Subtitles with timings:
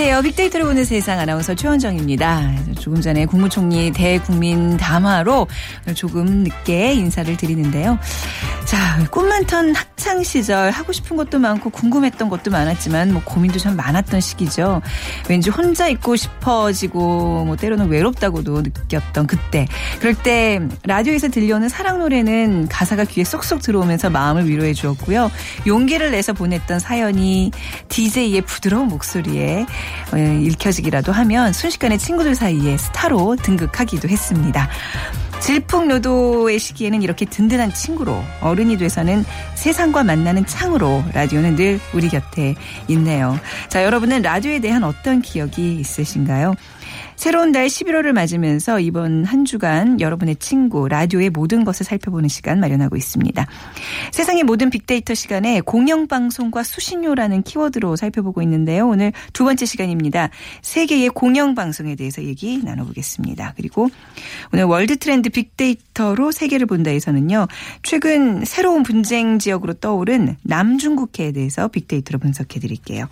[0.00, 0.22] 안녕하세요.
[0.22, 2.54] 빅데이터를 보는 세상 아나운서 최원정입니다.
[2.80, 5.46] 조금 전에 국무총리 대국민 담화로
[5.94, 7.98] 조금 늦게 인사를 드리는데요.
[8.70, 13.74] 자, 꿈 많던 학창 시절 하고 싶은 것도 많고 궁금했던 것도 많았지만 뭐 고민도 참
[13.74, 14.80] 많았던 시기죠.
[15.28, 19.66] 왠지 혼자 있고 싶어지고 뭐 때로는 외롭다고도 느꼈던 그때.
[19.98, 25.32] 그럴 때 라디오에서 들려오는 사랑 노래는 가사가 귀에 쏙쏙 들어오면서 마음을 위로해 주었고요.
[25.66, 27.50] 용기를 내서 보냈던 사연이
[27.88, 29.66] DJ의 부드러운 목소리에
[30.12, 34.70] 어, 읽혀지기라도 하면 순식간에 친구들 사이에 스타로 등극하기도 했습니다.
[35.40, 42.54] 질풍노도의 시기에는 이렇게 든든한 친구로 어른이 돼서는 세상과 만나는 창으로 라디오는 늘 우리 곁에
[42.88, 43.38] 있네요.
[43.68, 46.54] 자, 여러분은 라디오에 대한 어떤 기억이 있으신가요?
[47.20, 52.96] 새로운 달 11월을 맞으면서 이번 한 주간 여러분의 친구 라디오의 모든 것을 살펴보는 시간 마련하고
[52.96, 53.46] 있습니다.
[54.10, 58.88] 세상의 모든 빅데이터 시간에 공영방송과 수신료라는 키워드로 살펴보고 있는데요.
[58.88, 60.30] 오늘 두 번째 시간입니다.
[60.62, 63.52] 세계의 공영방송에 대해서 얘기 나눠보겠습니다.
[63.54, 63.90] 그리고
[64.54, 67.48] 오늘 월드 트렌드 빅데이터로 세계를 본다에서는요.
[67.82, 73.08] 최근 새로운 분쟁 지역으로 떠오른 남중국해에 대해서 빅데이터로 분석해 드릴게요.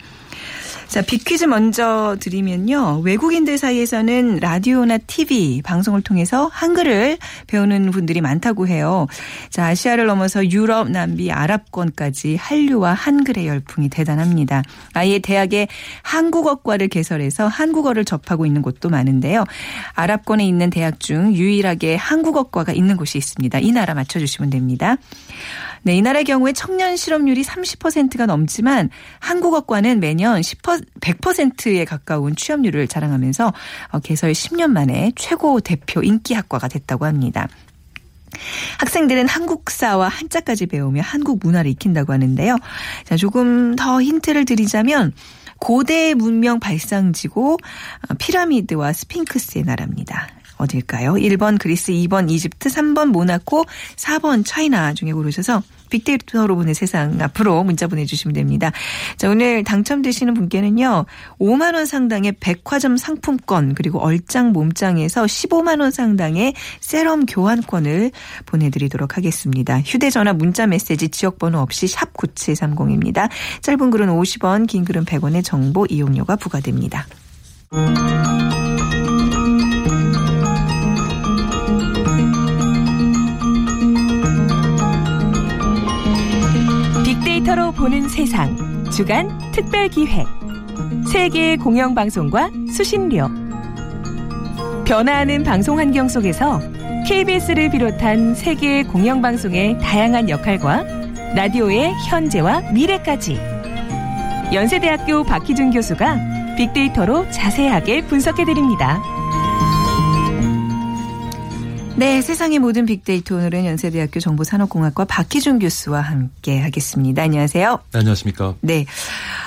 [0.89, 3.03] 자, 빅퀴즈 먼저 드리면요.
[3.05, 9.07] 외국인들 사이에서는 라디오나 TV 방송을 통해서 한글을 배우는 분들이 많다고 해요.
[9.51, 14.63] 자, 아시아를 넘어서 유럽, 남미, 아랍권까지 한류와 한글의 열풍이 대단합니다.
[14.95, 15.69] 아예 대학에
[16.03, 19.45] 한국어과를 개설해서 한국어를 접하고 있는 곳도 많은데요.
[19.93, 23.59] 아랍권에 있는 대학 중 유일하게 한국어과가 있는 곳이 있습니다.
[23.59, 24.97] 이 나라 맞춰주시면 됩니다.
[25.83, 28.91] 네, 이 나라의 경우에 청년 실업률이 30%가 넘지만
[29.21, 33.53] 한국어과는 매년 10% 100%에 가까운 취업률을 자랑하면서
[33.93, 37.49] 어, 개설 10년 만에 최고 대표 인기 학과가 됐다고 합니다.
[38.79, 42.57] 학생들은 한국사와 한자까지 배우며 한국 문화를 익힌다고 하는데요.
[43.05, 45.13] 자, 조금 더 힌트를 드리자면
[45.59, 50.29] 고대 문명 발상지고 어, 피라미드와 스핑크스의 나라입니다.
[50.59, 51.15] 어딜까요?
[51.15, 53.65] 1번 그리스, 2번 이집트, 3번 모나코,
[53.97, 58.71] 4번 차이나 중에 고르셔서 빅데이터로 보는 세상 앞으로 문자 보내주시면 됩니다.
[59.17, 61.07] 자, 오늘 당첨되시는 분께는요,
[61.41, 68.11] 5만원 상당의 백화점 상품권, 그리고 얼짱 몸짱에서 15만원 상당의 세럼 교환권을
[68.47, 69.81] 보내드리도록 하겠습니다.
[69.81, 73.29] 휴대전화 문자 메시지 지역번호 없이 샵 9730입니다.
[73.63, 77.07] 짧은 글은 50원, 긴 글은 100원의 정보 이용료가 부과됩니다.
[87.39, 88.57] 빅데이터로 보는 세상.
[88.91, 90.27] 주간 특별 기획.
[91.13, 93.29] 세계의 공영 방송과 수신료.
[94.85, 96.61] 변화하는 방송 환경 속에서
[97.07, 100.85] KBS를 비롯한 세계의 공영 방송의 다양한 역할과
[101.35, 103.39] 라디오의 현재와 미래까지
[104.53, 109.01] 연세대학교 박희준 교수가 빅데이터로 자세하게 분석해 드립니다.
[111.99, 117.25] 네, 세상의 모든 빅데이터 오늘은 연세대학교 정보산업공학과 박희준 교수와 함께 하겠습니다.
[117.25, 117.81] 안녕하세요.
[117.93, 118.55] 네, 안녕하십니까.
[118.61, 118.87] 네.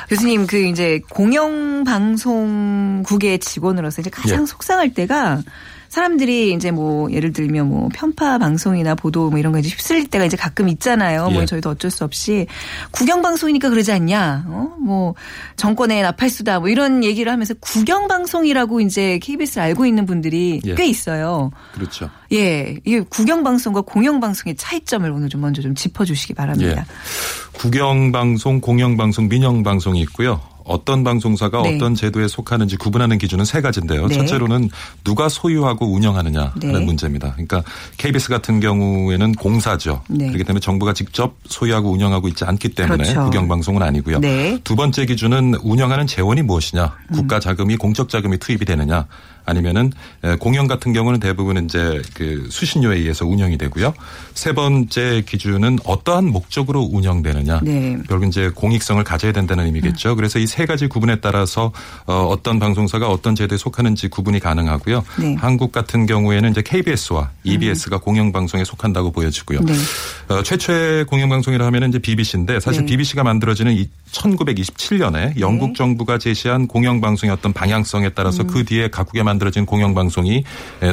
[0.09, 4.45] 교수님, 그 이제 공영 방송국의 직원으로서 이제 가장 예.
[4.45, 5.41] 속상할 때가
[5.91, 10.23] 사람들이 이제 뭐 예를 들면 뭐 편파 방송이나 보도 뭐 이런 거 이제 휩쓸릴 때가
[10.23, 11.23] 이제 가끔 있잖아요.
[11.23, 11.35] 뭐 예.
[11.35, 12.47] 뭐 저희도 어쩔 수 없이
[12.91, 14.45] 국영 방송이니까 그러지 않냐.
[14.47, 14.73] 어?
[14.79, 15.15] 뭐
[15.57, 20.75] 정권의 나팔수다 뭐 이런 얘기를 하면서 국영 방송이라고 이제 KBS를 알고 있는 분들이 예.
[20.75, 21.51] 꽤 있어요.
[21.73, 22.09] 그렇죠.
[22.31, 22.77] 예.
[22.85, 26.85] 이게 국영 방송과 공영 방송의 차이점을 오늘 좀 먼저 좀 짚어 주시기 바랍니다.
[26.87, 27.51] 예.
[27.51, 30.39] 국영 방송, 공영 방송, 민영 방송이 있고요.
[30.71, 31.75] 어떤 방송사가 네.
[31.75, 34.07] 어떤 제도에 속하는지 구분하는 기준은 세 가지인데요.
[34.07, 34.15] 네.
[34.15, 34.69] 첫째로는
[35.03, 36.85] 누가 소유하고 운영하느냐 하는 네.
[36.85, 37.33] 문제입니다.
[37.33, 37.63] 그러니까
[37.97, 40.01] KBS 같은 경우에는 공사죠.
[40.09, 40.27] 네.
[40.27, 43.23] 그렇기 때문에 정부가 직접 소유하고 운영하고 있지 않기 때문에 그렇죠.
[43.25, 44.19] 국영방송은 아니고요.
[44.19, 44.59] 네.
[44.63, 46.95] 두 번째 기준은 운영하는 재원이 무엇이냐.
[47.13, 49.07] 국가 자금이 공적 자금이 투입이 되느냐.
[49.45, 49.91] 아니면은
[50.39, 53.93] 공연 같은 경우는 대부분 이제 그 수신료에 의해서 운영이 되고요.
[54.35, 57.61] 세 번째 기준은 어떠한 목적으로 운영되느냐.
[57.63, 57.97] 네.
[58.07, 60.11] 결국 이제 공익성을 가져야 된다는 의미겠죠.
[60.11, 60.15] 음.
[60.15, 61.71] 그래서 이 세 가지 구분에 따라서
[62.05, 65.03] 어, 어떤 방송사가 어떤 제도에 속하는지 구분이 가능하고요.
[65.19, 65.35] 네.
[65.39, 68.01] 한국 같은 경우에는 이제 KBS와 EBS가 음.
[68.01, 69.61] 공영방송에 속한다고 보여지고요.
[69.61, 69.73] 네.
[70.27, 73.73] 어, 최초의 공영방송이라 하면은 이제 BBC인데 사실 BBC가 만들어지는
[74.11, 78.47] 1927년에 영국 정부가 제시한 공영방송의 어떤 방향성에 따라서 음.
[78.47, 80.43] 그 뒤에 각국에 만들어진 공영방송이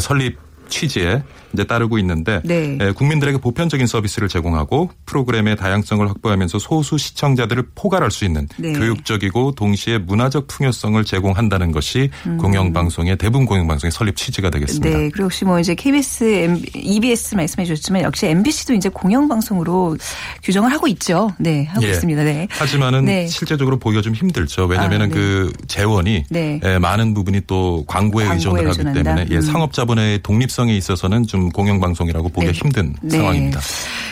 [0.00, 0.38] 설립
[0.68, 2.76] 취지에 이제 따르고 있는데 네.
[2.92, 8.72] 국민들에게 보편적인 서비스를 제공하고 프로그램의 다양성을 확보하면서 소수 시청자들을 포괄할 수 있는 네.
[8.72, 12.36] 교육적이고 동시에 문화적 풍요성을 제공한다는 것이 음.
[12.38, 14.88] 공영방송의 대부분 공영방송의 설립 취지가 되겠습니다.
[14.88, 15.08] 네.
[15.10, 19.96] 그리고 혹시 뭐 이제 KBS, EBS 말씀해 주셨지만 역시 MBC도 이제 공영방송으로
[20.42, 21.30] 규정을 하고 있죠.
[21.38, 21.64] 네.
[21.64, 21.90] 하고 예.
[21.90, 22.24] 있습니다.
[22.24, 22.46] 네.
[22.50, 23.26] 하지만은 네.
[23.26, 24.66] 실제적으로 보기가 좀 힘들죠.
[24.66, 25.14] 왜냐하면 아, 네.
[25.14, 26.60] 그 재원이 네.
[26.80, 29.40] 많은 부분이 또 광고에, 광고에 의존을 하기 때문에 예, 음.
[29.40, 32.58] 상업 자본의 독립성에 있어서는 좀 공영방송이라고 보기가 네.
[32.58, 33.16] 힘든 네.
[33.16, 33.60] 상황입니다.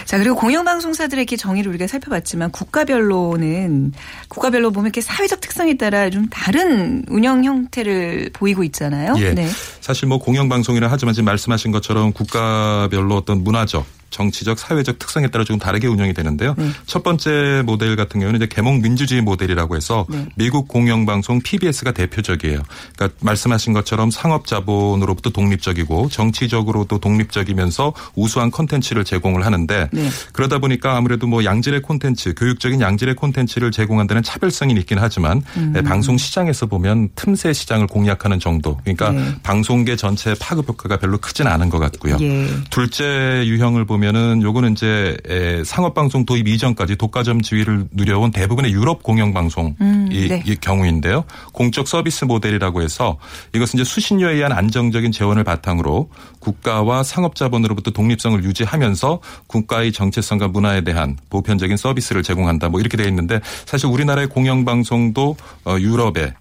[0.05, 3.93] 자 그리고 공영방송사들의 이렇게 정의를 우리가 살펴봤지만 국가별로는
[4.29, 9.15] 국가별로 보면 이렇게 사회적 특성에 따라 좀 다른 운영 형태를 보이고 있잖아요.
[9.19, 9.35] 예.
[9.35, 9.49] 네.
[9.81, 13.85] 사실 뭐 공영방송이라 하지만 지금 말씀하신 것처럼 국가별로 어떤 문화적
[14.17, 16.55] 정치적, 사회적 특성에 따라 조금 다르게 운영이 되는데요.
[16.57, 16.71] 네.
[16.87, 20.27] 첫 번째 모델 같은 경우는 이제 개몽 민주주의 모델이라고 해서 네.
[20.37, 22.63] 미국 공영방송 PBS가 대표적이에요.
[22.97, 30.09] 그러니까 말씀하신 것처럼 상업 자본으로부터 독립적이고 정치적으로도 독립적이면서 우수한 콘텐츠를 제공을 하는데 네.
[30.33, 35.75] 그러다 보니까 아무래도 뭐 양질의 콘텐츠, 교육적인 양질의 콘텐츠를 제공한다는 차별성이 있긴 하지만 음.
[35.85, 38.79] 방송 시장에서 보면 틈새 시장을 공략하는 정도.
[38.85, 39.35] 그러니까 네.
[39.43, 42.17] 방송계 전체 파급 효과가 별로 크진 않은 것 같고요.
[42.21, 42.47] 예.
[42.71, 45.17] 둘째 유형을 보면 보면은 요거는 이제
[45.65, 50.43] 상업방송 도입 이전까지 독과점 지위를 누려온 대부분의 유럽 공영방송이 음, 네.
[50.61, 51.25] 경우인데요.
[51.53, 53.19] 공적 서비스 모델이라고 해서
[53.55, 61.17] 이것은 이제 수신료에 의한 안정적인 재원을 바탕으로 국가와 상업자본으로부터 독립성을 유지하면서 국가의 정체성과 문화에 대한
[61.31, 62.69] 보편적인 서비스를 제공한다.
[62.69, 66.33] 뭐 이렇게 되어 있는데 사실 우리나라의 공영방송도 어, 유럽의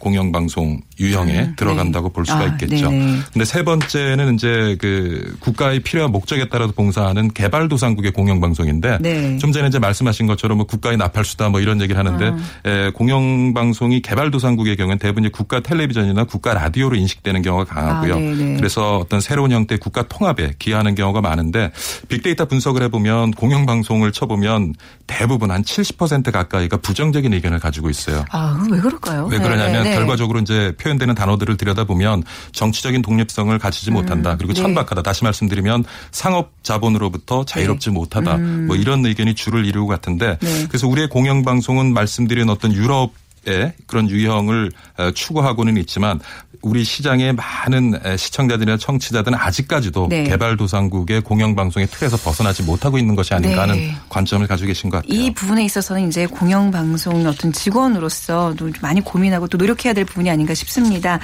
[0.00, 2.12] 공영방송 유형에 음, 들어간다고 네.
[2.12, 2.90] 볼 수가 아, 있겠죠.
[2.90, 9.38] 네 근데 세 번째는 이제 그 국가의 필요와 목적에 따라서 봉사하는 개발도상국의 공영방송인데 네.
[9.38, 12.32] 좀 전에 이제 말씀하신 것처럼 뭐 국가의 나팔수다 뭐 이런 얘기를 하는데
[12.64, 12.68] 아.
[12.68, 18.14] 에, 공영방송이 개발도상국의 경우는 대부분 국가 텔레비전이나 국가 라디오로 인식되는 경우가 강하고요.
[18.14, 21.72] 아, 그래서 어떤 새로운 형태의 국가 통합에 기여하는 경우가 많은데
[22.08, 24.74] 빅데이터 분석을 해보면 공영방송을 쳐보면
[25.06, 28.24] 대부분 한 70% 가까이가 부정적인 의견을 가지고 있어요.
[28.30, 29.26] 아, 왜 그럴까요?
[29.30, 29.96] 왜 그러냐 면 네, 네.
[29.96, 32.22] 결과적으로 이제 표현되는 단어들을 들여다보면
[32.52, 33.94] 정치적인 독립성을 가지지 음.
[33.94, 34.36] 못한다.
[34.36, 34.62] 그리고 네.
[34.62, 35.02] 천박하다.
[35.02, 37.94] 다시 말씀드리면 상업 자본으로부터 자유롭지 네.
[37.94, 38.36] 못하다.
[38.36, 38.66] 음.
[38.66, 40.66] 뭐 이런 의견이 주를 이루고 같은데 네.
[40.68, 43.12] 그래서 우리의 공영방송은 말씀드린 어떤 유럽
[43.46, 46.20] 의 그런 유형을 어, 추구하고는 있지만
[46.62, 50.24] 우리 시장의 많은 시청자들이나 청취자들은 아직까지도 네.
[50.24, 53.94] 개발도상국의 공영방송의 틀에서 벗어나지 못하고 있는 것이 아닌가 하는 네.
[54.08, 55.20] 관점을 가지고 계신 것 같아요.
[55.20, 61.18] 이 부분에 있어서는 이제 공영방송 어떤 직원으로서 많이 고민하고 또 노력해야 될 부분이 아닌가 싶습니다.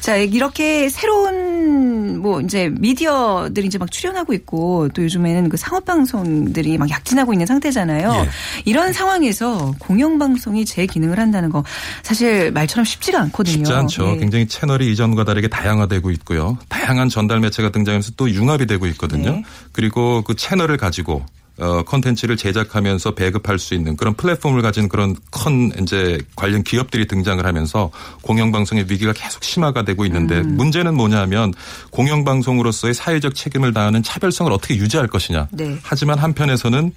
[0.00, 6.88] 자, 이렇게 새로운 뭐 이제 미디어들이 이제 막 출연하고 있고 또 요즘에는 그 상업방송들이 막
[6.88, 8.12] 약진하고 있는 상태잖아요.
[8.14, 8.28] 예.
[8.64, 11.63] 이런 상황에서 공영방송이 제 기능을 한다는 거
[12.02, 13.56] 사실 말처럼 쉽지가 않거든요.
[13.56, 14.12] 쉽지 않죠.
[14.12, 14.18] 네.
[14.18, 16.58] 굉장히 채널이 이전과 다르게 다양화되고 있고요.
[16.68, 19.30] 다양한 전달 매체가 등장하면서 또 융합이 되고 있거든요.
[19.32, 19.44] 네.
[19.72, 21.24] 그리고 그 채널을 가지고
[21.58, 27.44] 어, 컨텐츠를 제작하면서 배급할 수 있는 그런 플랫폼을 가진 그런 큰 이제 관련 기업들이 등장을
[27.46, 27.90] 하면서
[28.22, 30.56] 공영방송의 위기가 계속 심화가 되고 있는데 음.
[30.56, 31.54] 문제는 뭐냐면
[31.90, 35.48] 공영방송으로서의 사회적 책임을 다하는 차별성을 어떻게 유지할 것이냐.
[35.52, 35.78] 네.
[35.82, 36.92] 하지만 한편에서는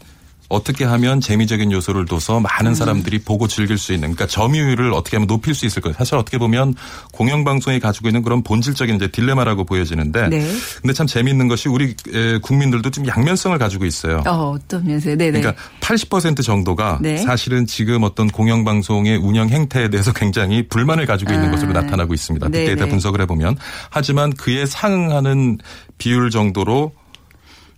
[0.50, 2.76] 어떻게 하면 재미적인 요소를 둬서 많은 음.
[2.76, 5.94] 사람들이 보고 즐길 수 있는 그러니까 점유율을 어떻게 하면 높일 수 있을까요?
[5.94, 6.76] 사실 어떻게 보면
[7.12, 10.48] 공영 방송이 가지고 있는 그런 본질적인 이제 딜레마라고 보여지는데 네.
[10.82, 11.96] 근데 참 재미있는 것이 우리
[12.42, 14.24] 국민들도 좀 양면성을 가지고 있어요.
[14.26, 17.18] 어, 어떤 면에서 네 그러니까 80% 정도가 네.
[17.18, 21.52] 사실은 지금 어떤 공영 방송의 운영 행태에 대해서 굉장히 불만을 가지고 있는 아.
[21.52, 22.48] 것으로 나타나고 있습니다.
[22.48, 23.58] 빅데이터 분석을 해 보면
[23.90, 25.58] 하지만 그에 상응하는
[25.98, 26.94] 비율 정도로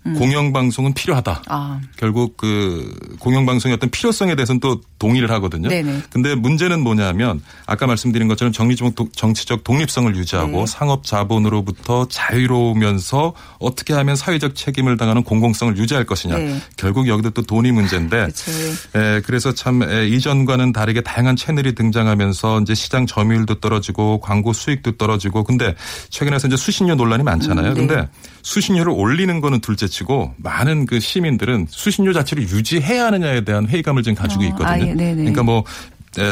[0.10, 0.16] 음.
[0.16, 1.44] 공영방송은 필요하다.
[1.48, 1.80] 아.
[1.98, 5.70] 결국 그 공영방송의 어떤 필요성에 대해서는 또 동의를 하거든요.
[5.70, 6.04] 네네.
[6.12, 10.66] 근데 문제는 뭐냐면 아까 말씀드린 것처럼 정리적 정치적 독립성을 유지하고 네.
[10.68, 16.38] 상업 자본으로부터 자유로우면서 어떻게 하면 사회적 책임을 다하는 공공성을 유지할 것이냐.
[16.38, 16.62] 네.
[16.76, 18.28] 결국 여기도 또 돈이 문제인데
[18.96, 24.98] 에, 그래서 참 에, 이전과는 다르게 다양한 채널이 등장하면서 이제 시장 점유율도 떨어지고 광고 수익도
[24.98, 25.76] 떨어지고 근데
[26.10, 27.70] 최근에서 이제 수신료 논란이 많잖아요.
[27.70, 27.88] 음, 네.
[27.88, 28.10] 근데
[28.42, 29.99] 수신료를 올리는 거는 둘째치고
[30.38, 34.68] 많은 그 시민들은 수신료 자체를 유지해야 하느냐에 대한 회의감을 지금 가지고 어, 있거든요.
[34.68, 35.64] 아, 예, 그러니까 뭐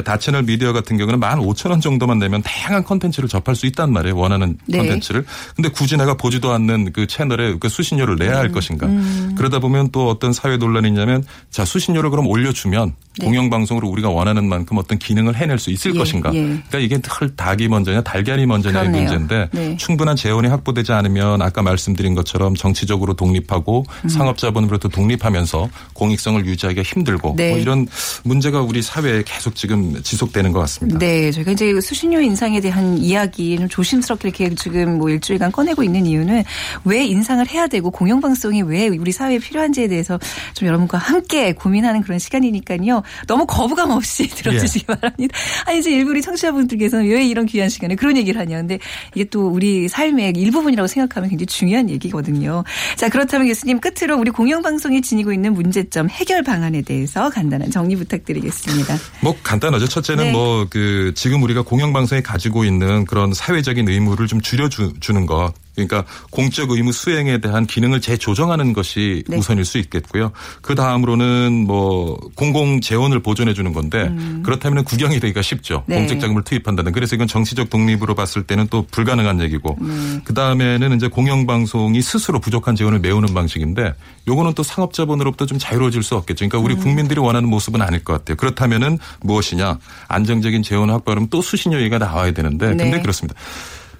[0.03, 4.15] 다채널 미디어 같은 경우는 만 오천 원 정도만 내면 다양한 컨텐츠를 접할 수 있단 말이에요.
[4.15, 4.79] 원하는 네.
[4.79, 5.25] 컨텐츠를.
[5.55, 8.51] 근데 굳이 내가 보지도 않는 그 채널에 그 수신료를 내야 할 음.
[8.51, 8.87] 것인가.
[8.87, 9.33] 음.
[9.37, 13.25] 그러다 보면 또 어떤 사회 논란이 있냐면 자 수신료를 그럼 올려주면 네.
[13.25, 15.97] 공영방송으로 우리가 원하는 만큼 어떤 기능을 해낼 수 있을 예.
[15.97, 16.33] 것인가.
[16.33, 16.41] 예.
[16.41, 18.89] 그러니까 이게 털 닭이 먼저냐 달걀이 먼저냐의.
[18.89, 19.77] 문제인데 네.
[19.77, 24.09] 충분한 재원이 확보되지 않으면 아까 말씀드린 것처럼 정치적으로 독립하고 음.
[24.09, 27.51] 상업자본으로부터 독립하면서 공익성을 유지하기가 힘들고 네.
[27.51, 27.87] 뭐 이런
[28.23, 30.99] 문제가 우리 사회에 계속 지금 좀 지속되는 것 같습니다.
[30.99, 36.05] 네, 저희가 이제 수신료 인상에 대한 이야기 좀 조심스럽게 이렇게 지금 뭐 일주일간 꺼내고 있는
[36.05, 36.43] 이유는
[36.85, 40.19] 왜 인상을 해야 되고 공영방송이 왜 우리 사회에 필요한지에 대해서
[40.53, 43.03] 좀 여러분과 함께 고민하는 그런 시간이니까요.
[43.27, 44.95] 너무 거부감 없이 들어주시기 예.
[44.95, 45.37] 바랍니다.
[45.65, 48.57] 아니 이제 일부 우리 청취자분들께서는 왜 이런 귀한 시간에 그런 얘기를 하냐.
[48.57, 48.79] 근데
[49.13, 52.63] 이게 또 우리 삶의 일부분이라고 생각하면 굉장히 중요한 얘기거든요.
[52.95, 58.97] 자 그렇다면 교수님 끝으로 우리 공영방송이 지니고 있는 문제점 해결 방안에 대해서 간단한 정리 부탁드리겠습니다.
[59.21, 59.87] 뭐 간 단하죠.
[59.87, 60.31] 첫째는 네.
[60.31, 65.53] 뭐그 지금 우리가 공영방송이 가지고 있는 그런 사회적인 의무를 좀 줄여주는 것.
[65.77, 69.37] 그러니까 공적 의무 수행에 대한 기능을 재조정하는 것이 네.
[69.37, 70.31] 우선일 수 있겠고요.
[70.61, 74.41] 그 다음으로는 뭐 공공 재원을 보존해 주는 건데 음.
[74.43, 75.83] 그렇다면 구경이 되기가 쉽죠.
[75.85, 75.97] 네.
[75.97, 76.91] 공적 자금을 투입한다는.
[76.91, 80.21] 그래서 이건 정치적 독립으로 봤을 때는 또 불가능한 얘기고 음.
[80.25, 83.93] 그 다음에는 이제 공영방송이 스스로 부족한 재원을 메우는 방식인데
[84.27, 86.49] 요거는 또 상업 자본으로부터 좀 자유로워질 수 없겠죠.
[86.49, 86.79] 그러니까 우리 음.
[86.79, 88.35] 국민들이 원하는 모습은 아닐 것 같아요.
[88.35, 93.01] 그렇다면은 무엇이냐 안정적인 재원 확보하면 또 수신료 얘기가 나와야 되는데 근데 네.
[93.01, 93.39] 그렇습니다.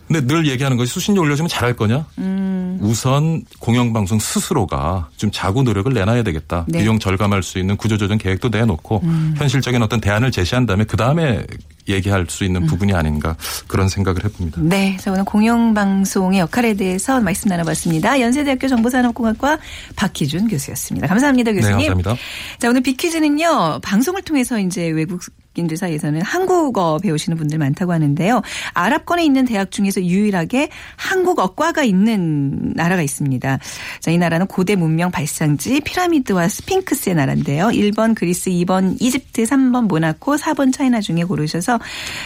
[0.08, 2.06] 근데 늘 얘기하는 것이 수신료 올려주면 잘할 거냐?
[2.20, 2.80] 음.
[2.82, 6.66] 우선 공영방송 스스로가 좀 자구 노력을 내놔야 되겠다.
[6.68, 6.80] 네.
[6.80, 9.36] 비용 절감할 수 있는 구조조정 계획도 내놓고 음.
[9.38, 11.46] 현실적인 어떤 대안을 제시한 다음에 그 다음에
[11.90, 12.68] 얘기할 수 있는 음.
[12.68, 13.36] 부분이 아닌가
[13.68, 14.62] 그런 생각을 해봅니다.
[14.62, 14.98] 네.
[15.00, 18.20] 자, 오늘 공영방송의 역할에 대해서 말씀 나눠봤습니다.
[18.20, 19.60] 연세대학교 정보산업공학과
[19.96, 21.08] 박희준 교수였습니다.
[21.08, 21.78] 감사합니다, 교수님.
[21.78, 22.16] 네, 감사합니다.
[22.60, 25.22] 자, 오늘 빅퀴즈는요, 방송을 통해서 이제 외국
[25.58, 28.42] 인들 사이에서는 한국어 배우시는 분들 많다고 하는데요.
[28.74, 33.60] 아랍권에 있는 대학 중에서 유일하게 한국어과가 있는 나라가 있습니다.
[34.00, 37.68] 자, 이 나라는 고대 문명 발상지 피라미드와 스핑크스의 나라인데요.
[37.68, 41.80] 1번 그리스, 2번 이집트, 3번 모나코, 4번 차이나 중에 고르셔서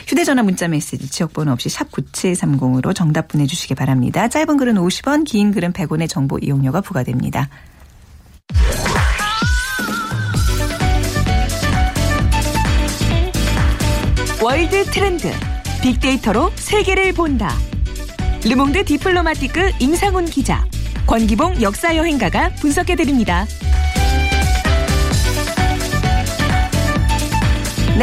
[0.07, 4.27] 휴대전화 문자 메시지 지역번호 없이 샵 9730으로 정답 보내주시기 바랍니다.
[4.27, 7.49] 짧은 글은 50원, 긴 글은 100원의 정보 이용료가 부과됩니다.
[14.41, 15.31] 월드 트렌드
[15.83, 17.55] 빅데이터로 세계를 본다.
[18.43, 20.65] 르몽드 디플로마티크 임상훈 기자,
[21.05, 23.45] 권기봉 역사여행가가 분석해드립니다.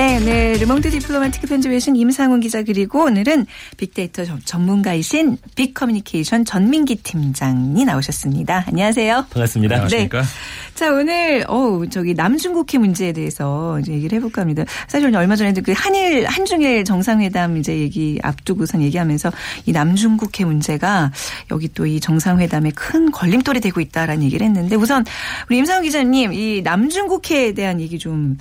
[0.08, 0.52] 네, 네.
[0.54, 3.44] 르몽드 디플로마티크 편집위원 임상훈 기자 그리고 오늘은
[3.76, 8.64] 빅데이터 전문가이신 빅커뮤니케이션 전민기 팀장이 나오셨습니다.
[8.68, 9.26] 안녕하세요.
[9.28, 9.74] 반갑습니다.
[9.74, 10.22] 안녕하십니까?
[10.22, 10.28] 네.
[10.74, 14.64] 자, 오늘 어 저기 남중국해 문제에 대해서 이제 얘기를 해볼까 합니다.
[14.86, 19.30] 사실 얼마 전에 그 한일 한중일 정상회담 이제 얘기 앞두고선 얘기하면서
[19.66, 21.12] 이 남중국해 문제가
[21.50, 25.04] 여기 또 이 정상회담에 큰 걸림돌이 되고 있다라는 얘기를 했는데 우선
[25.50, 28.38] 우리 임상훈 기자님 이 남중국해에 대한 얘기 좀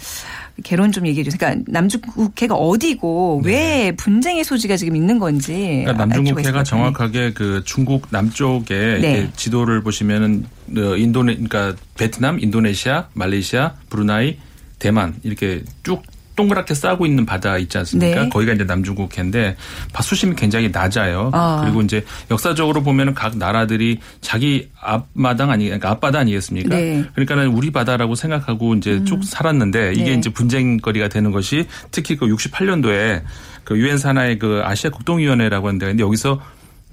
[0.64, 1.38] 개론 좀 얘기해 주세요.
[1.38, 3.52] 그러니까 남중국해가 어디고 네.
[3.52, 5.82] 왜 분쟁의 소지가 지금 있는 건지.
[5.84, 9.30] 그러니까 남중국해가 정확하게 그 중국 남쪽에 네.
[9.36, 10.46] 지도를 보시면은
[10.76, 14.38] 어, 인도네 그러니까 베트남, 인도네시아, 말레이시아, 브루나이,
[14.80, 16.02] 대만 이렇게 쭉
[16.38, 18.24] 동그랗게 싸고 있는 바다 있지 않습니까?
[18.24, 18.30] 네.
[18.30, 19.58] 거기가 이제 남중국해인데
[20.02, 21.32] 수심이 굉장히 낮아요.
[21.34, 21.60] 아.
[21.62, 26.70] 그리고 이제 역사적으로 보면은 각 나라들이 자기 앞마당 아니 그러니까 앞바다 아니겠습니까?
[26.70, 27.04] 네.
[27.14, 29.06] 그러니까는 우리 바다라고 생각하고 이제 음.
[29.06, 30.14] 쭉 살았는데 이게 네.
[30.14, 33.24] 이제 분쟁거리가 되는 것이 특히 그 68년도에
[33.66, 36.40] 그 유엔 산하의 그 아시아 국동위원회라고 하는데 근데 여기서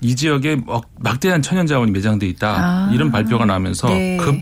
[0.00, 0.56] 이 지역에
[0.98, 2.90] 막대한 천연 자원이 매장돼 있다 아.
[2.92, 4.16] 이런 발표가 나면서 네.
[4.16, 4.34] 급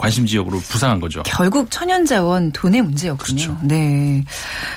[0.00, 1.22] 관심 지역으로 부상한 거죠.
[1.26, 3.36] 결국 천연자원 돈의 문제였군요.
[3.36, 3.58] 그렇죠.
[3.62, 4.24] 네.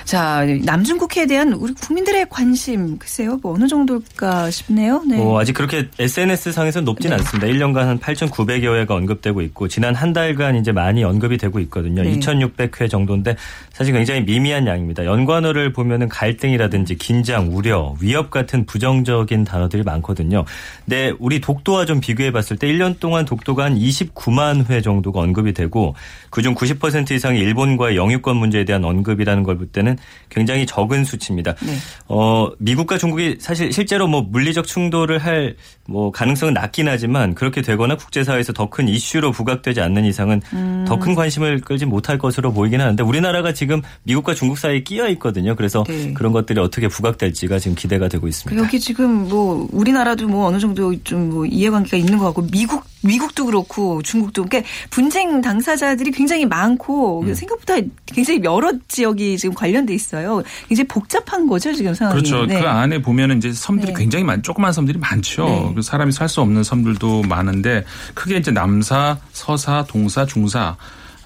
[0.04, 5.02] 자 남중 국해에 대한 우리 국민들의 관심 글쎄요 뭐 어느 정도일까 싶네요.
[5.08, 5.16] 네.
[5.16, 7.16] 뭐 아직 그렇게 SNS 상에서 높진 네.
[7.16, 7.46] 않습니다.
[7.46, 12.02] 1년간 한 8,900여 회가 언급되고 있고 지난 한 달간 이제 많이 언급이 되고 있거든요.
[12.02, 12.18] 네.
[12.18, 13.34] 2,600회 정도인데
[13.72, 15.06] 사실 굉장히 미미한 양입니다.
[15.06, 20.44] 연관어를 보면은 갈등이라든지 긴장, 우려, 위협 같은 부정적인 단어들이 많거든요.
[20.84, 25.20] 근데 우리 독도와 좀 비교해 봤을 때 1년 동안 독도가 한 29만 회 정도 정도가
[25.20, 25.94] 언급이 되고
[26.30, 29.96] 그중 90% 이상이 일본과의 영유권 문제에 대한 언급이라는 걸 볼 때는
[30.30, 31.54] 굉장히 적은 수치입니다.
[31.64, 31.74] 네.
[32.08, 35.54] 어, 미국과 중국이 사실 실제로 뭐 물리적 충돌을 할
[35.86, 40.84] 뭐 가능성은 낮긴 하지만 그렇게 되거나 국제사회에서 더 큰 이슈로 부각되지 않는 이상은 음.
[40.88, 45.54] 더큰 관심을 끌지 못할 것으로 보이긴 하는데 우리나라가 지금 미국과 중국 사이에 끼어 있거든요.
[45.54, 46.12] 그래서 네.
[46.14, 48.60] 그런 것들이 어떻게 부각될지가 지금 기대가 되고 있습니다.
[48.60, 53.46] 여기 지금 뭐 우리나라도 뭐 어느 정도 좀 뭐 이해관계가 있는 것 같고 미국 미국도
[53.46, 57.34] 그렇고 중국도 그러니까 분쟁 당사자들이 굉장히 많고 음.
[57.34, 57.74] 생각보다
[58.06, 60.42] 굉장히 여러 지역이 지금 관련돼 있어요.
[60.70, 62.16] 이제 복잡한 거죠 지금 상황이.
[62.16, 62.46] 그렇죠.
[62.46, 62.60] 네.
[62.60, 63.98] 그 안에 보면은 이제 섬들이 네.
[63.98, 65.73] 굉장히 많, 조그만 섬들이 많죠.
[65.74, 65.76] 네.
[65.76, 70.76] 그 사람이 살 수 없는 섬들도 많은데 크게 이제 남사, 서사, 동사, 중사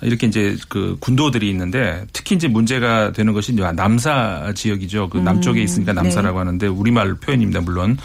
[0.03, 5.09] 이렇게 이제 그 군도들이 있는데 특히 이제 문제가 되는 것이 남사 지역이죠.
[5.09, 6.39] 그 남쪽에 음, 있으니까 남사라고 네.
[6.39, 7.61] 하는데 우리말 표현입니다.
[7.61, 7.97] 물론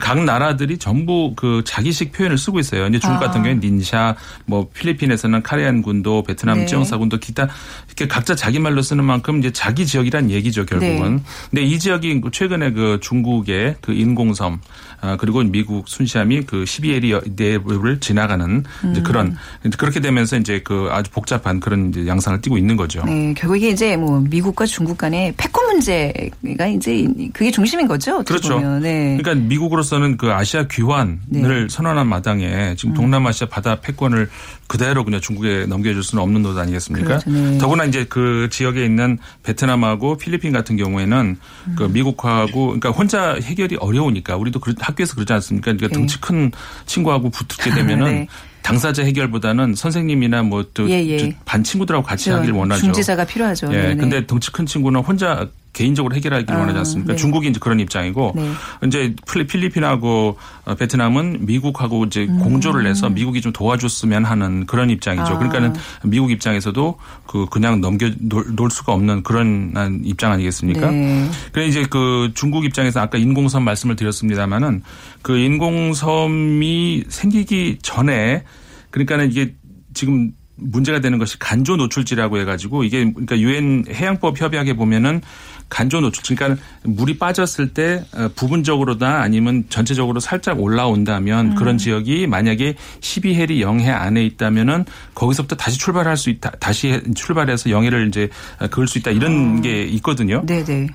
[0.00, 2.86] 각 나라들이 전부 그 자기식 표현을 쓰고 있어요.
[2.86, 3.26] 이제 중국 아.
[3.26, 4.16] 같은 경우에 닌샤,
[4.46, 6.66] 뭐 필리핀에서는 카레안 군도, 베트남 네.
[6.66, 7.48] 찌영사 군도 기타
[7.86, 11.16] 이렇게 각자 자기 말로 쓰는 만큼 이제 자기 지역이란 얘기죠 결국은.
[11.16, 11.22] 네.
[11.50, 14.60] 근데 이 지역이 최근에 그 중국의 그 인공섬
[15.00, 19.02] 아, 그리고 미국 순시함이 그 12해리 내부를 지나가는 이제 음.
[19.02, 19.36] 그런
[19.76, 23.04] 그렇게 되면서 이제 그 아주 복 잡한 그런 이제 양상을 띠고 있는 거죠.
[23.04, 28.22] 네, 결국 에 이제 뭐 미국과 중국 간의 패권 문제가 이제 그게 중심인 거죠.
[28.24, 28.58] 그렇죠.
[28.78, 29.16] 네.
[29.18, 31.66] 그러니까 미국으로서는 그 아시아 귀환을 네.
[31.68, 32.94] 선언한 마당에 지금 음.
[32.94, 34.28] 동남아시아 바다 패권을
[34.66, 37.18] 그대로 그냥 중국에 넘겨줄 수는 없는 노릇 아니겠습니까?
[37.18, 37.30] 그렇죠.
[37.30, 37.58] 네.
[37.58, 41.74] 더구나 이제 그 지역에 있는 베트남하고 필리핀 같은 경우에는 그 음.
[41.76, 45.72] 그 미국하고 그러니까 혼자 해결이 어려우니까 우리도 학교에서 그러지 않습니까?
[45.72, 45.94] 그러니까 네.
[45.94, 46.50] 덩치 큰
[46.86, 48.28] 친구하고 붙게 되면은 네.
[48.66, 51.62] 당사자 해결보다는 선생님이나 뭐또반 예, 예.
[51.62, 52.80] 친구들하고 같이 하길 원하죠.
[52.80, 53.68] 중재자가 필요하죠.
[53.70, 53.76] 예.
[53.76, 53.96] 네네.
[53.96, 57.12] 근데 덩치 큰 친구는 혼자 개인적으로 해결하기를 아, 원하지 않습니까?
[57.12, 57.16] 네.
[57.18, 58.50] 중국이 이제 그런 입장이고 네.
[58.86, 62.38] 이제 필리핀하고 어, 베트남은 미국하고 이제 음.
[62.38, 65.34] 공조를 해서 미국이 좀 도와줬으면 하는 그런 입장이죠.
[65.34, 65.38] 아.
[65.38, 70.90] 그러니까는 미국 입장에서도 그 그냥 넘겨 놓을 수가 없는 그런 입장 아니겠습니까?
[70.90, 71.30] 네.
[71.52, 74.82] 그래 이제 그 중국 입장에서 아까 인공섬 말씀을 드렸습니다마는
[75.20, 78.44] 그 인공섬이 생기기 전에
[78.90, 79.54] 그러니까는 이게
[79.92, 85.20] 지금 문제가 되는 것이 간조 노출지라고 해가지고 이게 그러니까 유엔 해양법 협약에 보면은
[85.68, 91.54] 간조 노출 그러니까 물이 빠졌을 때 어, 부분적으로나 아니면 전체적으로 살짝 올라온다면 음.
[91.54, 96.50] 그런 지역이 만약에 12해리 영해 안에 있다면은 거기서부터 다시 출발할 수 있다.
[96.60, 98.28] 다시 출발해서 영해를 이제
[98.70, 99.10] 그을 수 있다.
[99.10, 99.60] 이런 어.
[99.62, 100.44] 게 있거든요.
[100.46, 100.88] 네네.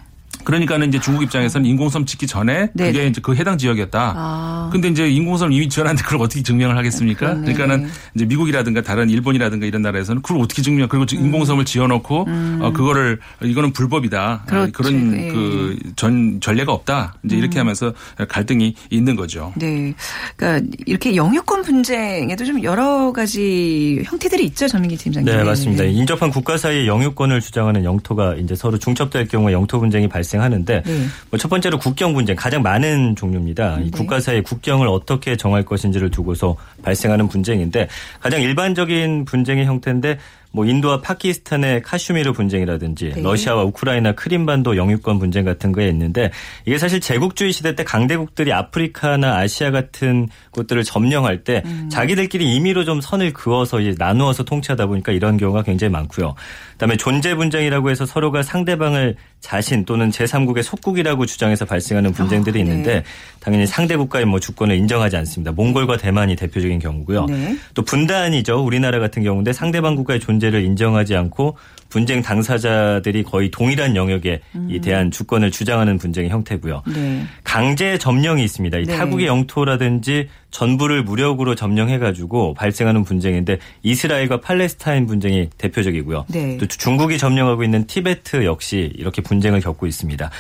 [0.43, 4.13] 그러니까는 이제 중국 입장에서는 인공섬 짓기 전에 네 그게 이제 그 해당 지역이었다.
[4.15, 4.69] 아.
[4.71, 7.27] 근데 이제 인공섬 이미 지어놨는데 그걸 어떻게 증명을 하겠습니까?
[7.27, 7.53] 그러네.
[7.53, 10.87] 그러니까는 이제 미국이라든가 다른 일본이라든가 이런 나라에서는 그걸 어떻게 증명?
[10.87, 11.25] 그리고 음.
[11.25, 12.59] 인공섬을 지어놓고 음.
[12.61, 14.43] 어 그거를 이거는 불법이다.
[14.47, 14.71] 그렇지.
[14.71, 15.27] 그런 네.
[15.29, 17.15] 그전 전례가 없다.
[17.23, 17.61] 이제 이렇게 음.
[17.61, 17.93] 하면서
[18.27, 19.53] 갈등이 있는 거죠.
[19.55, 19.93] 네.
[20.35, 25.31] 그러니까 이렇게 영유권 분쟁에도 좀 여러 가지 형태들이 있죠, 전민기 팀장님.
[25.31, 25.83] 네, 맞습니다.
[25.83, 25.91] 네.
[25.91, 30.30] 인접한 국가 사이의 영유권을 주장하는 영토가 이제 서로 중첩될 경우에 영토 분쟁이 발생.
[30.31, 31.05] 발생하는데 네.
[31.29, 33.77] 뭐첫 번째로 국경 분쟁 가장 많은 종류입니다.
[33.77, 33.85] 네.
[33.85, 37.87] 이 국가 사이의 국경을 어떻게 정할 것인지를 두고서 발생하는 분쟁인데
[38.19, 40.17] 가장 일반적인 분쟁의 형태인데
[40.53, 43.21] 뭐 인도와 파키스탄의 카슈미르 분쟁이라든지 네.
[43.21, 46.31] 러시아와 우크라이나 크림반도 영유권 분쟁 같은 거에 있는데
[46.65, 51.89] 이게 사실 제국주의 시대 때 강대국들이 아프리카나 아시아 같은 곳들을 점령할 때 음.
[51.89, 56.35] 자기들끼리 임의로 좀 선을 그어서 이제 나누어서 통치하다 보니까 이런 경우가 굉장히 많고요.
[56.73, 62.69] 그다음에 존재 분쟁이라고 해서 서로가 상대방을 자신 또는 제3국의 속국이라고 주장해서 발생하는 분쟁들이 아, 네.
[62.69, 63.03] 있는데
[63.39, 65.51] 당연히 상대 국가의 뭐 주권을 인정하지 않습니다.
[65.51, 67.25] 몽골과 대만이 대표적인 경우고요.
[67.25, 67.57] 네.
[67.73, 68.63] 또 분단이죠.
[68.63, 71.55] 우리나라 같은 경우인데 상대방 국가의 존재 를 인정하지 않고
[71.89, 74.67] 분쟁 당사자들이 거의 동일한 영역에 음.
[74.71, 76.83] 이 대한 주권을 주장하는 분쟁의 형태고요.
[76.87, 77.23] 네.
[77.43, 78.77] 강제 점령이 있습니다.
[78.79, 78.97] 이 네.
[78.97, 86.25] 타국의 영토라든지 전부를 무력으로 점령해가지고 발생하는 분쟁인데 이스라엘과 팔레스타인 분쟁이 대표적이고요.
[86.29, 86.57] 네.
[86.57, 90.31] 또 중국이 점령하고 있는 티베트 역시 이렇게 분쟁을 겪고 있습니다.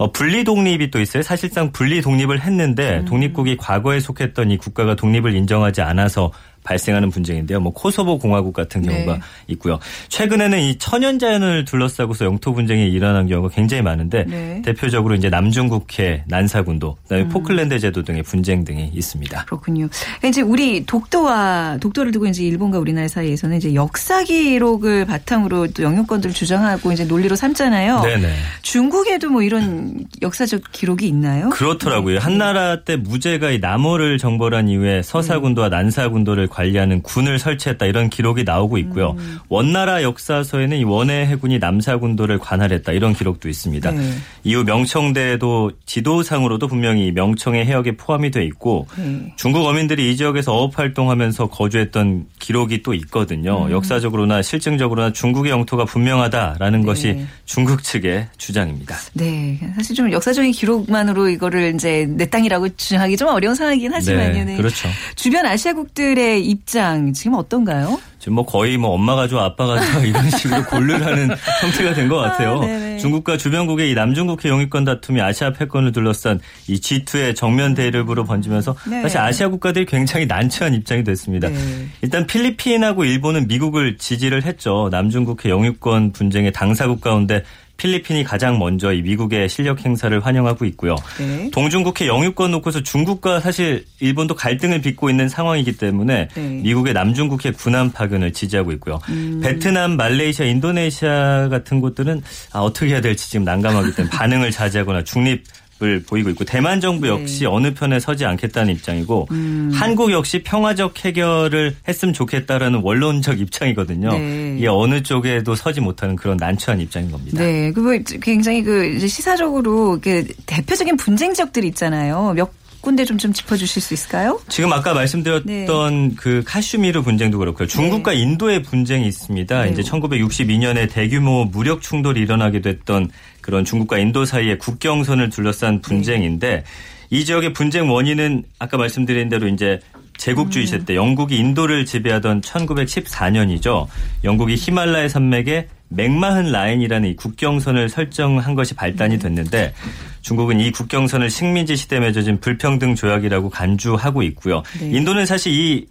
[0.00, 1.22] 어, 분리 독립이 또 있어요.
[1.22, 3.04] 사실상 분리 독립을 했는데 음.
[3.04, 6.32] 독립국이 과거에 속했던 이 국가가 독립을 인정하지 않아서
[6.64, 7.60] 발생하는 분쟁인데요.
[7.60, 9.20] 뭐 코소보 공화국 같은 경우가 네.
[9.48, 9.78] 있고요.
[10.08, 14.62] 최근에는 이 천연자연을 둘러싸고서 영토 분쟁이 일어난 경우가 굉장히 많은데 네.
[14.64, 17.28] 대표적으로 이제 남중국해, 난사군도, 그다음에 음.
[17.30, 19.44] 포클랜드 제도 등의 분쟁 등이 있습니다.
[19.46, 19.88] 그렇군요.
[19.88, 25.82] 그러니까 이제 우리 독도와 독도를 두고 이제 일본과 우리나라 사이에서는 이제 역사 기록을 바탕으로 또
[25.82, 28.02] 영유권들을 주장하고 이제 논리로 삼잖아요.
[28.02, 28.32] 네네.
[28.62, 31.48] 중국에도 뭐 이런 역사적 기록이 있나요?
[31.50, 32.18] 그렇더라고요.
[32.18, 32.20] 네.
[32.22, 38.76] 한나라 때 무제가 이 남호를 정벌한 이후에 서사군도와 난사군도를 관리하는 군을 설치했다 이런 기록이 나오고
[38.78, 39.12] 있고요.
[39.18, 39.38] 음.
[39.48, 43.90] 원나라 역사서에는 이 원해 해군이 남사군도를 관할했다 이런 기록도 있습니다.
[43.92, 44.12] 네.
[44.44, 49.32] 이후 명청대도 지도상으로도 분명히 명청의 해역에 포함이 돼 있고 네.
[49.36, 53.66] 중국 어민들이 이 지역에서 어업 활동하면서 거주했던 기록이 또 있거든요.
[53.66, 53.70] 음.
[53.70, 56.86] 역사적으로나 실증적으로나 중국의 영토가 분명하다라는 네.
[56.86, 58.96] 것이 중국 측의 주장입니다.
[59.14, 64.44] 네, 사실 좀 역사적인 기록만으로 이거를 이제 내 땅이라고 주장하기 좀 어려운 상황이긴 하지만요.
[64.44, 64.88] 네, 그렇죠.
[65.14, 67.98] 주변 아시아국들의 입장 지금 어떤가요?
[68.18, 71.30] 지금 뭐 거의 뭐 엄마가 좋아 아빠가 좋아 이런 식으로 골르라는
[71.62, 72.60] 형태가 된 것 같아요.
[72.62, 78.74] 아, 중국과 주변국의 이 남중국해 영유권 다툼이 아시아 패권을 둘러싼 이 G2의 정면 대립으로 번지면서
[78.90, 79.02] 네.
[79.02, 81.48] 사실 아시아 국가들이 굉장히 난처한 입장이 됐습니다.
[81.48, 81.56] 네.
[82.02, 84.88] 일단 필리핀하고 일본은 미국을 지지를 했죠.
[84.90, 87.42] 남중국해 영유권 분쟁의 당사국 가운데
[87.80, 90.96] 필리핀이 가장 먼저 이 미국의 실력 행사를 환영하고 있고요.
[91.18, 91.48] 네.
[91.50, 96.48] 동중국해 영유권 놓고서 중국과 사실 일본도 갈등을 빚고 있는 상황이기 때문에 네.
[96.62, 99.00] 미국의 남중국해 군함 파견을 지지하고 있고요.
[99.08, 99.40] 음.
[99.42, 102.20] 베트남, 말레이시아, 인도네시아 같은 곳들은
[102.52, 105.44] 아, 어떻게 해야 될지 지금 난감하기 때문에 반응을 자제하거나 중립
[105.82, 107.08] 을 보이고 있고 대만 정부 네.
[107.08, 107.46] 역시 네.
[107.46, 109.70] 어느 편에 서지 않겠다는 입장이고 음.
[109.72, 114.10] 한국 역시 평화적 해결을 했으면 좋겠다라는 원론적 입장이거든요.
[114.10, 114.56] 네.
[114.58, 117.42] 이게 어느 쪽에도 서지 못하는 그런 난처한 입장인 겁니다.
[117.42, 122.34] 네, 그 굉장히 그 시사적으로 그 대표적인 분쟁 지역들이 있잖아요.
[122.34, 124.40] 몇 군데 좀, 좀 짚어주실 수 있을까요?
[124.48, 126.14] 지금 아까 말씀드렸던 네.
[126.16, 127.68] 그 카슈미르 분쟁도 그렇고요.
[127.68, 128.18] 중국과 네.
[128.18, 129.64] 인도의 분쟁이 있습니다.
[129.64, 129.70] 네.
[129.70, 136.64] 이제 1962년에 대규모 무력 충돌이 일어나게 됐던 그런 중국과 인도 사이의 국경선을 둘러싼 분쟁인데
[137.10, 139.80] 이 지역의 분쟁 원인은 아까 말씀드린 대로 이제
[140.16, 143.86] 제국주의 시대 때 영국이 인도를 지배하던 1914년이죠.
[144.22, 149.72] 영국이 히말라야 산맥에 맥마흔 라인이라는 이 국경선을 설정한 것이 발단이 됐는데
[150.20, 154.62] 중국은 이 국경선을 식민지 시대에 맺어진 불평등 조약이라고 간주하고 있고요.
[154.78, 154.90] 네.
[154.90, 155.86] 인도는 사실 이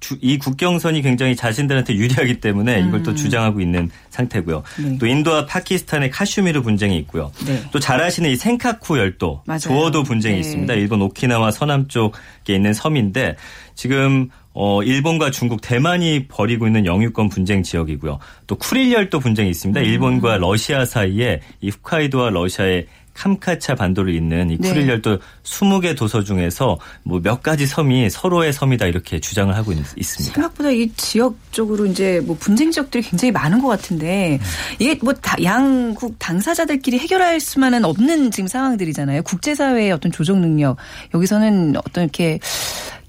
[0.00, 3.16] 주, 이 국경선이 굉장히 자신들한테 유리하기 때문에 이걸 또 음.
[3.16, 4.62] 주장하고 있는 상태고요.
[4.82, 4.98] 네.
[4.98, 7.32] 또 인도와 파키스탄의 카슈미르 분쟁이 있고요.
[7.46, 7.62] 네.
[7.70, 9.60] 또잘 아시는 이 생카쿠 열도, 맞아요.
[9.60, 10.40] 조어도 분쟁이 네.
[10.40, 10.74] 있습니다.
[10.74, 13.36] 일본 오키나와 서남 쪽에 있는 섬인데
[13.74, 14.28] 지금
[14.58, 18.18] 어, 일본과 중국, 대만이 벌이고 있는 영유권 분쟁 지역이고요.
[18.46, 19.80] 또 쿠릴 열도 분쟁이 있습니다.
[19.80, 19.84] 음.
[19.84, 25.18] 일본과 러시아 사이에 이 홋카이도와 러시아의 캄카차 반도를 잇는 이 쿠릴 열도 네.
[25.44, 30.70] 20개 도서 중에서 뭐 몇 가지 섬이 서로의 섬이다 이렇게 주장을 하고 있, 습니다 생각보다
[30.70, 34.38] 이 지역적으로 이제 뭐 분쟁 지역들이 굉장히 많은 것 같은데
[34.78, 39.22] 이게 뭐 양국 당사자들끼리 해결할 수만은 없는 지금 상황들이잖아요.
[39.24, 40.76] 국제사회의 어떤 조정 능력
[41.14, 42.38] 여기서는 어떤 이렇게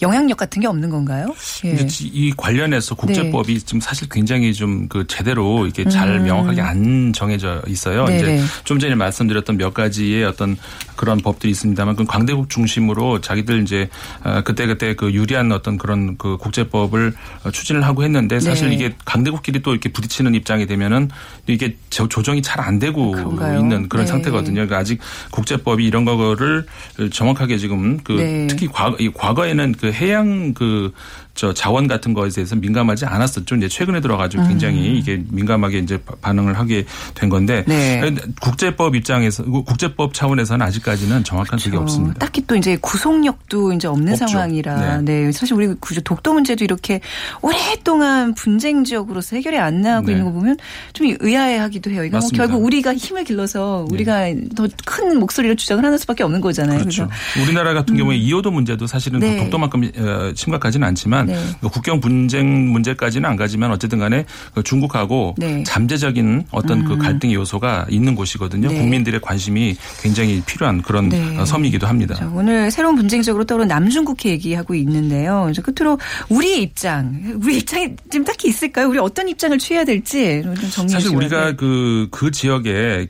[0.01, 1.33] 영향력 같은 게 없는 건가요?
[1.65, 1.88] 예.
[2.01, 3.65] 이 관련해서 국제법이 네.
[3.65, 6.23] 좀 사실 굉장히 좀 그 제대로 이게 잘 음.
[6.23, 8.05] 명확하게 안 정해져 있어요.
[8.05, 8.17] 네네.
[8.19, 10.57] 이제 좀 전에 말씀드렸던 몇 가지의 어떤
[10.97, 13.89] 그런 법들이 있습니다만 그 광대국 중심으로 자기들 이제
[14.23, 17.13] 어, 그때 그때 그 유리한 어떤 그런 그 국제법을
[17.53, 18.75] 추진을 하고 했는데 사실 네.
[18.75, 21.10] 이게 강대국끼리 또 이렇게 부딪히는 입장이 되면은
[21.47, 23.60] 이게 조정이 잘 안 되고 그런가요?
[23.60, 24.12] 있는 그런 네.
[24.12, 24.55] 상태거든요.
[24.55, 24.99] 그러니까 아직
[25.31, 26.65] 국제법이 이런 거를
[27.12, 28.47] 정확하게 지금 그 네.
[28.47, 30.91] 특히 과거, 과거에는 그그 해양 그
[31.38, 33.56] 저 자원 같은 거에 대해서 민감하지 않았었죠.
[33.56, 34.95] 이제 최근에 들어가지고 굉장히 음.
[34.95, 38.02] 이게 민감하게 이제 반응을 하게 된 건데 네.
[38.41, 42.19] 국제법 입장에서 국제법 차원에서는 아직까지는 정확한 그게 없습니다.
[42.19, 44.28] 딱히 또 이제 구속력도 이제 없는 없죠.
[44.28, 45.26] 상황이라 네.
[45.26, 45.32] 네.
[45.32, 47.00] 사실 우리 구조 독도 문제도 이렇게
[47.41, 50.13] 오랫동안 분쟁 지역으로서 해결이 안 나고 네.
[50.13, 50.58] 있는 거 보면
[50.93, 52.04] 좀 의아해하기도 해요.
[52.04, 53.95] 이거 뭐 결국 우리가 힘을 길러서 네.
[53.95, 56.80] 우리가 더 큰 목소리로 주장을 하는 수밖에 없는 거잖아요.
[56.80, 57.08] 그렇죠.
[57.43, 57.97] 우리나라 같은 음.
[57.97, 59.38] 경우에 이호도 문제도 사실은 네.
[59.38, 61.40] 독도만큼 어, 심각하지는 않지만 네.
[61.62, 65.63] 그 국경 분쟁 문제까지는 안 가지만 어쨌든 간에 그 중국하고 네.
[65.63, 66.98] 잠재적인 어떤 그 음.
[66.98, 68.70] 그 갈등의 요소가 있는 곳이거든요.
[68.70, 68.78] 네.
[68.78, 71.38] 국민들의 관심이 굉장히 필요한 그런 네.
[71.38, 72.16] 어, 섬이기도 합니다.
[72.16, 75.48] 자, 오늘 새로운 분쟁적으로 떠오른 남중국해 얘기하고 있는데요.
[75.52, 78.88] 이제 끝으로 우리의 입장, 우리 입장이 지금 딱히 있을까요?
[78.88, 83.08] 우리 어떤 입장을 취해야 될지 좀 정리해 사실 우리가 그그 그 지역에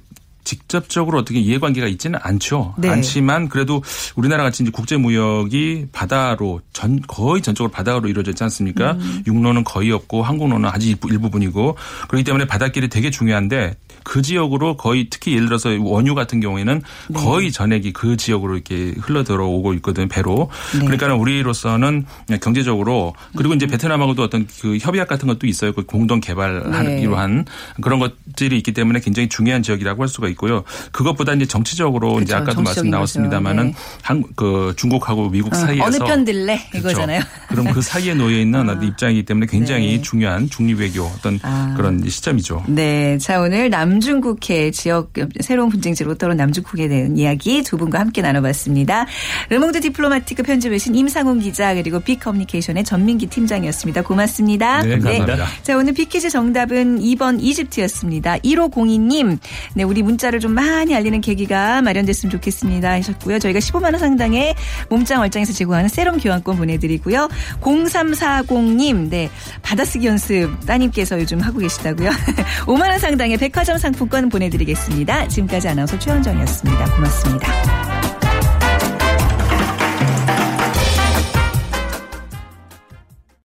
[0.47, 2.73] 직접적으로 어떻게 이해관계가 있지는 않죠.
[2.77, 2.87] 네.
[2.87, 3.83] 않지만 그래도
[4.15, 8.93] 우리나라 같이 이제 국제 무역이 바다로 전 거의 전적으로 바다로 이루어져 있지 않습니까?
[8.93, 9.23] 음.
[9.27, 11.75] 육로는 거의 없고 항공로는 아주 일부분이고
[12.07, 17.19] 그렇기 때문에 바닷길이 되게 중요한데 그 지역으로 거의 특히 예를 들어서 원유 같은 경우에는 네.
[17.19, 20.49] 거의 전액이 그 지역으로 이렇게 흘러 들어오고 있거든요 배로.
[20.71, 20.79] 네.
[20.79, 22.05] 그러니까 우리로서는
[22.41, 23.67] 경제적으로 그리고 이제 음.
[23.67, 25.73] 베트남하고도 어떤 그 협약 같은 것도 있어요.
[25.73, 27.17] 그 공동 개발하기로 네.
[27.17, 27.45] 한
[27.81, 30.63] 그런 것들이 있기 때문에 굉장히 중요한 지역이라고 할 수가 있고 요.
[30.91, 32.23] 그것보다 이제 정치적으로 그렇죠.
[32.23, 33.73] 이제 아까도 말씀 나왔습니다마는 네.
[34.03, 36.89] 한그 중국하고 미국 어, 사이에서 어느 편 들래 그렇죠.
[36.89, 37.21] 이거잖아요.
[37.49, 38.73] 그럼 그 사이에 놓여 있는 아.
[38.73, 40.01] 입장이기 때문에 굉장히 네.
[40.01, 41.73] 중요한 중립 외교 어떤 아.
[41.75, 42.63] 그런 시점이죠.
[42.67, 48.21] 네, 자 오늘 남 남중국해 지역 새로운 분쟁지로 떠오른 남중국해에 대한 이야기 두 분과 함께
[48.21, 49.05] 나눠봤습니다.
[49.49, 54.03] 르몽드 디플로마티크 편집위원 임상훈 기자 그리고 빅 커뮤니케이션의 전민기 팀장이었습니다.
[54.03, 54.81] 고맙습니다.
[54.81, 55.35] 네, 감사합니다.
[55.35, 55.43] 네.
[55.63, 58.37] 자, 오늘 빅퀴즈 정답은 2번 이집트였습니다.
[58.39, 59.39] 1502님,
[59.73, 63.39] 네, 우리 문자 를 좀 많이 알리는 계기가 마련됐으면 좋겠습니다 하셨고요.
[63.39, 64.55] 저희가 15만 원 상당의
[64.89, 67.29] 몸짱 얼짱에서 제공하는 세럼 교환권 보내드리고요.
[67.61, 69.29] 0340님, 네,
[69.61, 72.09] 받아쓰기 연습 따님께서 요즘 하고 계시다고요.
[72.65, 75.27] 5만 원 상당의 백화점 상품권 보내드리겠습니다.
[75.27, 76.95] 지금까지 아나운서 최현정이었습니다.
[76.95, 78.16] 고맙습니다.